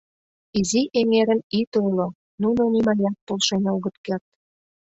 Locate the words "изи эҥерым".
0.59-1.41